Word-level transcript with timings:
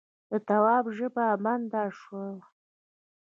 د 0.29 0.31
تواب 0.47 0.85
ژبه 0.97 1.25
بنده 1.43 1.83
شوه: 1.99 2.25